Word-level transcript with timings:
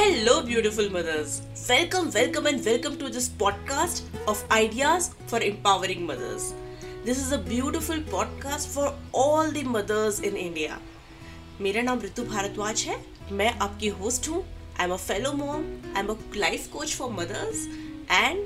Hello, 0.00 0.42
beautiful 0.42 0.88
mothers. 0.90 1.42
Welcome, 1.68 2.10
welcome, 2.10 2.46
and 2.46 2.64
welcome 2.64 2.96
to 2.96 3.10
this 3.10 3.28
podcast 3.28 4.04
of 4.26 4.42
ideas 4.50 5.14
for 5.26 5.38
empowering 5.38 6.06
mothers. 6.06 6.54
This 7.04 7.18
is 7.18 7.32
a 7.32 7.36
beautiful 7.36 7.96
podcast 7.96 8.68
for 8.68 8.94
all 9.12 9.50
the 9.50 9.64
mothers 9.64 10.20
in 10.20 10.34
India. 10.34 10.78
मेरा 11.60 11.82
नाम 11.82 12.00
ऋतु 12.00 12.24
भारद्वाज 12.32 12.84
है 12.88 12.96
मैं 13.32 13.52
आपकी 13.66 13.88
host 14.00 14.28
हूँ 14.28 14.42
I 14.80 14.86
am 14.86 14.92
a 14.92 14.96
fellow 14.96 15.32
mom 15.44 15.68
I 15.94 16.00
am 16.00 16.08
a 16.08 16.16
life 16.36 16.68
coach 16.72 16.94
for 16.94 17.10
mothers 17.20 17.66
and 18.10 18.44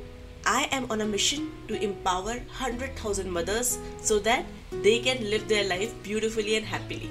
I 0.51 0.61
am 0.75 0.85
on 0.93 1.01
a 1.05 1.07
mission 1.07 1.49
to 1.71 1.79
empower 1.87 2.35
100,000 2.67 3.33
mothers 3.33 3.73
so 4.11 4.19
that 4.29 4.47
they 4.85 4.99
can 5.07 5.27
live 5.33 5.49
their 5.49 5.67
life 5.73 5.99
beautifully 6.07 6.55
and 6.59 6.65
happily. 6.65 7.11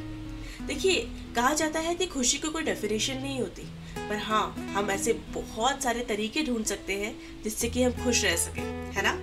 देखिए, 0.67 1.01
कहा 1.37 1.53
जाता 1.55 1.81
है 1.81 1.95
कि 1.95 2.07
खुशी 2.07 2.39
को 2.39 2.51
कोई 2.51 2.63
definition 2.63 3.19
नहीं 3.19 3.41
होती, 3.41 3.63
पर 4.09 4.17
हाँ 4.17 4.73
हम 4.75 4.91
ऐसे 4.91 5.13
बहुत 5.13 5.83
सारे 5.83 6.05
तरीके 6.05 6.43
ढूंढ 6.43 6.65
सकते 6.65 6.93
हैं 6.93 7.43
जिससे 7.43 7.69
कि 7.69 7.83
हम 7.83 8.05
खुश 8.05 8.25
रह 8.25 8.37
सके, 8.37 8.61
है 8.97 9.03
ना? 9.03 9.19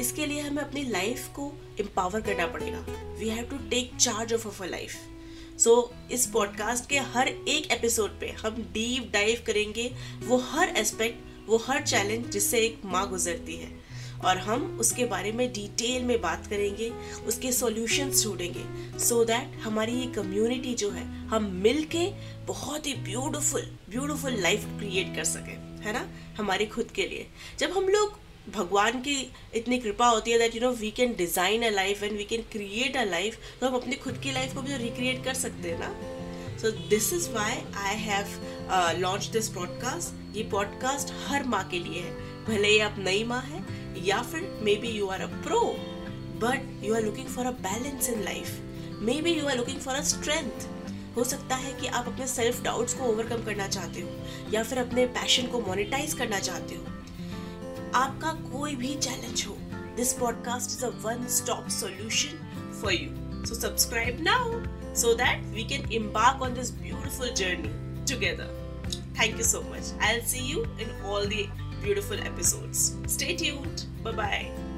इसके 0.00 0.26
लिए 0.26 0.40
हमें 0.40 0.62
अपनी 0.62 0.82
लाइफ 0.82 1.26
को 1.28 1.52
एम्पावर 1.80 2.20
करना 2.20 2.46
पड़ेगा। 2.46 2.78
We 3.18 3.28
have 3.28 3.44
to 3.44 3.58
take 3.70 3.96
charge 3.96 4.32
of 4.34 4.46
our 4.48 4.68
life 4.68 4.94
so 5.58 5.92
इस 6.12 6.26
पॉडकास्ट 6.26 6.88
के 6.88 6.98
हर 6.98 7.28
एक 7.28 7.70
एपिसोड 7.72 8.18
पे 8.20 8.30
हम 8.40 8.62
डीप 8.72 9.10
डाइव 9.12 9.42
करेंगे, 9.46 9.90
वो 10.24 10.36
हर 10.36 10.76
एस्पेक्ट 10.76 11.48
वो 11.48 11.56
हर 11.66 11.82
चैलेंज 11.82 12.26
जिससे 12.26 12.58
एक 12.58 12.80
माँ 12.84 13.08
गुजरती 13.10 13.56
है। 13.56 13.68
और 14.24 14.38
हम 14.38 14.64
उसके 14.80 15.04
बारे 15.06 15.32
में 15.32 15.46
डिटेल 15.52 16.04
में 16.04 16.20
बात 16.20 16.46
करेंगे, 16.46 16.90
उसके 17.26 17.52
सॉल्यूशंस 17.52 18.24
ढूंढेंगे 18.24 18.98
सो 18.98 19.24
दैट 19.24 19.60
हमारी 19.62 19.92
ये 19.92 20.06
कम्युनिटी 20.14 20.74
जो 20.74 20.90
है, 20.90 21.04
हम 21.28 21.50
मिल 21.64 21.84
के 21.94 22.06
बहुत 22.46 22.86
ही 22.86 22.94
ब्यूटिफुल 23.04 23.62
ब्यूटिफुल 23.90 24.40
लाइफ 24.42 24.64
क्रिएट 24.78 25.14
कर 25.16 25.24
सकें, 25.26 25.56
है 25.84 25.92
ना, 25.92 26.08
हमारे 26.38 26.66
खुद 26.66 26.90
के 26.94 27.06
लिए। 27.08 27.26
जब 27.58 27.76
हम 27.76 27.88
लोग 27.88 28.18
भगवान 28.54 29.00
की 29.00 29.16
इतनी 29.56 29.78
कृपा 29.78 30.06
होती 30.06 30.30
है 30.30 30.38
that 30.38 30.54
you 30.54 30.60
know 30.60 30.70
we 30.72 30.90
can 30.90 31.14
design 31.16 31.62
a 31.62 31.70
life 31.70 32.02
and 32.02 32.16
we 32.16 32.24
can 32.24 32.42
create 32.52 32.96
a 32.96 33.04
life 33.04 33.38
तो 33.60 33.66
हम 33.66 33.74
अपनी 33.74 33.96
खुद 33.96 34.18
की 34.22 34.32
लाइफ 34.32 34.54
को 34.54 34.62
भी 34.62 34.72
तो 34.72 34.78
रिक्रिएट 34.78 35.24
कर 35.24 35.34
सकते 35.34 35.70
हैं 35.70 35.78
ना। 35.78 36.58
So 36.58 36.70
this 36.88 37.12
is 37.12 37.30
why 37.30 37.56
I 37.76 37.94
have 37.98 38.98
launch 38.98 39.26
this 39.32 39.48
podcast 39.48 40.36
ये 40.36 40.42
पॉडकास्ट 40.50 41.12
हर 41.26 41.44
माँ 41.44 41.62
के 41.68 41.78
लिए 41.78 42.00
है। 42.00 42.12
भले 42.46 42.68
ही 42.68 42.78
आप 42.80 42.96
नई 42.98 43.24
माँ 43.24 43.40
है 43.42 43.62
या 44.04 44.20
फिर 44.22 44.58
maybe 44.76 44.88
you 44.88 45.06
are 45.06 45.20
a 45.20 45.26
pro 45.26 45.60
but 46.42 46.84
you 46.84 46.94
are 46.94 47.02
looking 47.02 47.26
for 47.26 47.46
a 47.46 47.50
balance 47.66 48.08
in 48.08 48.22
life 48.22 48.60
maybe 49.22 49.32
you 49.32 49.46
are 49.46 49.56
looking 49.56 49.80
for 49.80 49.94
a 49.94 50.02
strength 50.02 50.68
हो 51.16 51.24
सकता 51.24 51.56
है 51.56 51.72
कि 51.72 51.86
आप 51.86 52.08
अपने 52.08 52.26
सेल्फ 52.26 52.62
डाउट्स 52.62 52.94
को 52.94 53.04
ओवरकम 53.04 53.44
करना 53.44 53.66
चाहते 53.68 54.00
हो, 54.00 54.08
या 54.52 54.62
फिर 54.62 54.78
अपने 54.78 55.06
पैशन 55.18 55.46
को 55.46 55.60
मोनिटाइज 55.60 56.14
करना 56.14 56.38
चाहते 56.38 56.74
हो 56.74 56.84
आपका 57.94 58.32
कोई 58.52 58.76
भी 58.76 58.94
चैलेंज 58.94 59.44
हो 59.48 59.56
this 59.96 60.12
podcast 60.12 60.70
is 60.70 60.84
a 60.84 60.88
one 61.04 61.26
stop 61.30 61.68
solution 61.80 62.72
for 62.82 62.92
you 62.92 63.44
so 63.46 63.54
subscribe 63.54 64.22
now 64.22 64.62
so 64.98 65.12
that 65.18 65.40
we 65.54 65.62
can 65.70 65.86
embark 65.92 66.42
on 66.46 66.52
this 66.56 66.68
beautiful 66.82 67.30
journey 67.38 67.70
together. 68.10 68.44
Thank 69.16 69.40
you 69.40 69.46
so 69.46 69.62
much. 69.62 69.88
I'll 70.08 70.20
see 70.32 70.42
you 70.50 70.60
in 70.84 70.92
all 71.04 71.26
the 71.32 71.46
beautiful 71.84 72.18
episodes. 72.20 72.96
Stay 73.06 73.36
tuned. 73.36 73.84
Bye 74.02 74.12
bye. 74.12 74.73